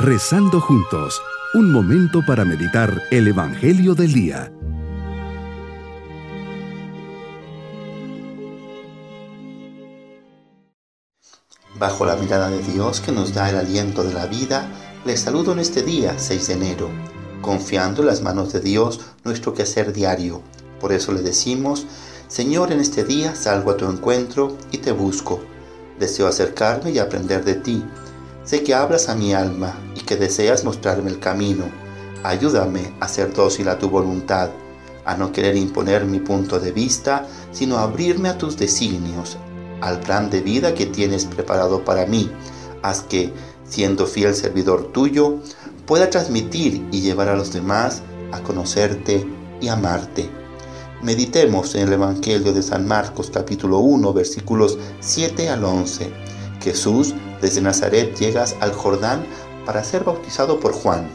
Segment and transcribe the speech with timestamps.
[0.00, 1.20] Rezando juntos,
[1.54, 4.52] un momento para meditar el Evangelio del Día.
[11.80, 14.68] Bajo la mirada de Dios que nos da el aliento de la vida,
[15.04, 16.90] les saludo en este día 6 de enero,
[17.42, 20.42] confiando en las manos de Dios nuestro quehacer diario.
[20.78, 21.86] Por eso le decimos,
[22.28, 25.40] Señor, en este día salgo a tu encuentro y te busco.
[25.98, 27.84] Deseo acercarme y aprender de ti
[28.48, 31.66] Sé que hablas a mi alma que deseas mostrarme el camino.
[32.24, 34.48] Ayúdame a ser dócil a tu voluntad,
[35.04, 39.36] a no querer imponer mi punto de vista, sino abrirme a tus designios,
[39.82, 42.30] al plan de vida que tienes preparado para mí.
[42.82, 43.34] Haz que,
[43.68, 45.40] siendo fiel servidor tuyo,
[45.86, 48.00] pueda transmitir y llevar a los demás
[48.32, 49.28] a conocerte
[49.60, 50.30] y amarte.
[51.02, 56.10] Meditemos en el Evangelio de San Marcos capítulo 1 versículos 7 al 11.
[56.62, 59.24] Jesús desde Nazaret llegas al Jordán
[59.68, 61.10] para ser bautizado por Juan.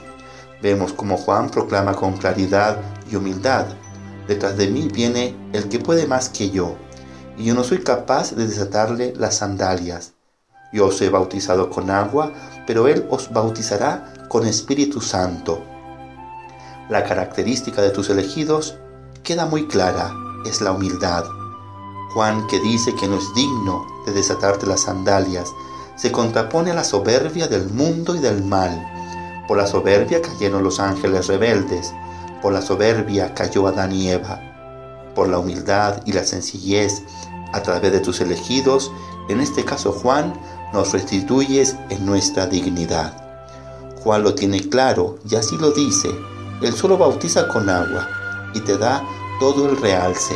[0.61, 2.77] Vemos como Juan proclama con claridad
[3.09, 3.65] y humildad,
[4.27, 6.75] detrás de mí viene el que puede más que yo,
[7.35, 10.11] y yo no soy capaz de desatarle las sandalias.
[10.71, 12.31] Yo os he bautizado con agua,
[12.67, 15.63] pero Él os bautizará con Espíritu Santo.
[16.89, 18.77] La característica de tus elegidos
[19.23, 20.13] queda muy clara,
[20.45, 21.25] es la humildad.
[22.13, 25.51] Juan que dice que no es digno de desatarte las sandalias,
[25.95, 28.85] se contrapone a la soberbia del mundo y del mal.
[29.47, 31.93] Por la soberbia cayeron los ángeles rebeldes,
[32.41, 34.39] por la soberbia cayó Adán y Eva.
[35.15, 37.03] Por la humildad y la sencillez,
[37.53, 38.91] a través de tus elegidos,
[39.29, 40.33] en este caso Juan,
[40.73, 43.13] nos restituyes en nuestra dignidad.
[44.03, 46.09] Juan lo tiene claro y así lo dice.
[46.61, 48.09] Él solo bautiza con agua
[48.53, 49.03] y te da
[49.39, 50.35] todo el realce.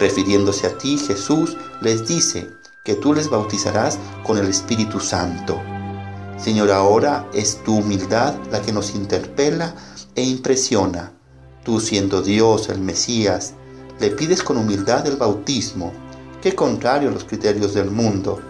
[0.00, 2.50] Refiriéndose a ti, Jesús les dice,
[2.84, 5.58] que tú les bautizarás con el Espíritu Santo.
[6.36, 9.74] Señor, ahora es tu humildad la que nos interpela
[10.14, 11.14] e impresiona.
[11.64, 13.54] Tú siendo Dios, el Mesías,
[14.00, 15.94] le pides con humildad el bautismo,
[16.42, 18.42] que contrario a los criterios del mundo,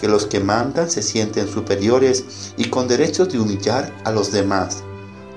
[0.00, 4.82] que los que mandan se sienten superiores y con derechos de humillar a los demás.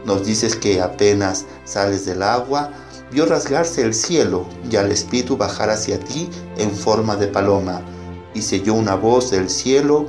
[0.05, 2.71] Nos dices que apenas sales del agua,
[3.11, 7.81] vio rasgarse el cielo y al Espíritu bajar hacia ti en forma de paloma
[8.35, 10.05] y se oyó una voz del cielo,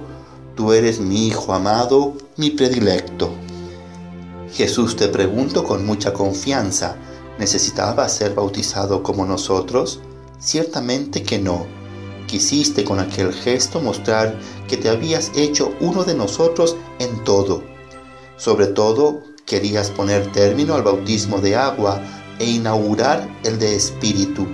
[0.57, 3.31] Tú eres mi Hijo amado, mi predilecto.
[4.55, 6.97] Jesús te pregunto con mucha confianza,
[7.39, 10.01] ¿necesitaba ser bautizado como nosotros?
[10.39, 11.67] Ciertamente que no.
[12.27, 14.35] Quisiste con aquel gesto mostrar
[14.67, 17.63] que te habías hecho uno de nosotros en todo.
[18.39, 22.01] Sobre todo, querías poner término al bautismo de agua
[22.39, 24.47] e inaugurar el de espíritu.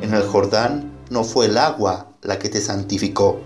[0.00, 3.40] En el Jordán no fue el agua la que te santificó,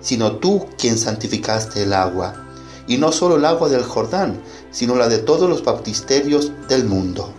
[0.00, 2.46] sino tú quien santificaste el agua.
[2.86, 4.40] Y no solo el agua del Jordán,
[4.70, 7.30] sino la de todos los baptisterios del mundo.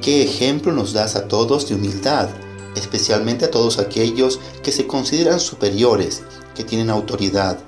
[0.00, 2.28] ¿Qué ejemplo nos das a todos de humildad,
[2.76, 6.22] especialmente a todos aquellos que se consideran superiores,
[6.54, 7.58] que tienen autoridad?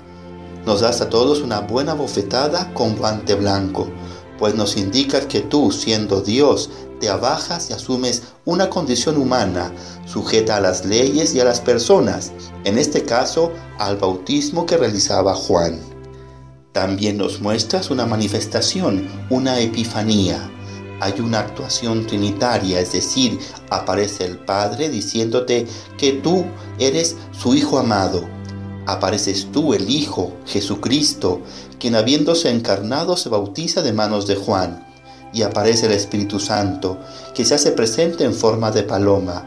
[0.65, 3.89] Nos das a todos una buena bofetada con guante blanco,
[4.37, 9.71] pues nos indicas que tú, siendo Dios, te abajas y asumes una condición humana
[10.05, 12.31] sujeta a las leyes y a las personas,
[12.63, 15.79] en este caso al bautismo que realizaba Juan.
[16.71, 20.51] También nos muestras una manifestación, una epifanía.
[20.99, 23.39] Hay una actuación trinitaria, es decir,
[23.69, 26.45] aparece el Padre diciéndote que tú
[26.79, 28.36] eres su Hijo amado.
[28.87, 31.41] Apareces tú, el Hijo, Jesucristo,
[31.77, 34.87] quien habiéndose encarnado se bautiza de manos de Juan
[35.33, 36.97] y aparece el Espíritu Santo,
[37.35, 39.45] que se hace presente en forma de paloma.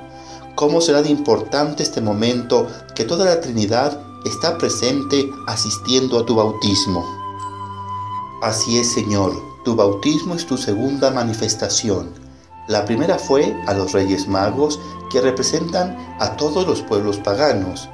[0.54, 6.34] ¿Cómo será de importante este momento que toda la Trinidad está presente asistiendo a tu
[6.34, 7.02] bautismo?
[8.42, 9.32] Así es, Señor,
[9.64, 12.12] tu bautismo es tu segunda manifestación.
[12.68, 14.78] La primera fue a los Reyes Magos
[15.10, 17.88] que representan a todos los pueblos paganos.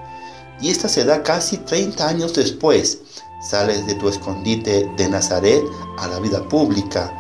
[0.61, 2.99] Y esta se da casi 30 años después.
[3.43, 5.63] Sales de tu escondite de Nazaret
[5.99, 7.13] a la vida pública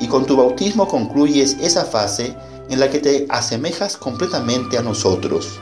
[0.00, 2.36] y con tu bautismo concluyes esa fase
[2.68, 5.60] en la que te asemejas completamente a nosotros.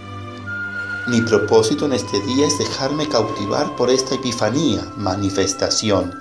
[1.07, 6.19] Mi propósito en este día es dejarme cautivar por esta epifanía, manifestación,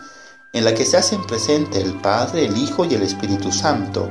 [0.51, 4.10] en la que se hacen presente el Padre, el Hijo y el Espíritu Santo.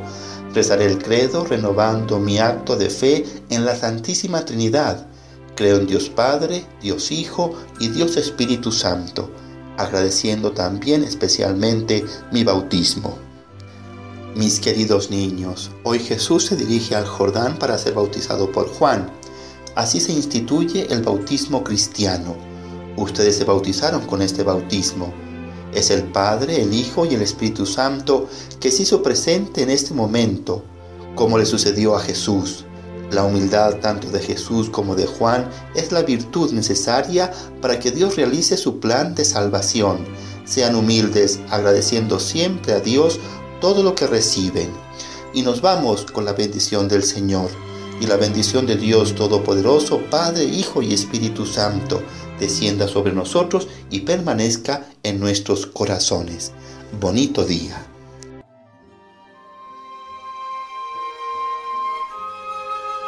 [0.54, 5.06] Rezaré el credo renovando mi acto de fe en la Santísima Trinidad.
[5.54, 9.30] Creo en Dios Padre, Dios Hijo y Dios Espíritu Santo,
[9.76, 13.18] agradeciendo también especialmente mi bautismo.
[14.34, 19.10] Mis queridos niños, hoy Jesús se dirige al Jordán para ser bautizado por Juan.
[19.74, 22.34] Así se instituye el bautismo cristiano.
[22.96, 25.12] Ustedes se bautizaron con este bautismo.
[25.74, 28.26] Es el Padre, el Hijo y el Espíritu Santo
[28.58, 30.64] que se hizo presente en este momento,
[31.14, 32.64] como le sucedió a Jesús.
[33.12, 37.30] La humildad tanto de Jesús como de Juan es la virtud necesaria
[37.60, 39.98] para que Dios realice su plan de salvación.
[40.46, 43.20] Sean humildes, agradeciendo siempre a Dios
[43.60, 44.70] todo lo que reciben.
[45.34, 47.50] Y nos vamos con la bendición del Señor.
[48.00, 52.02] Y la bendición de Dios Todopoderoso, Padre, Hijo y Espíritu Santo,
[52.40, 56.52] descienda sobre nosotros y permanezca en nuestros corazones.
[56.98, 57.91] Bonito día.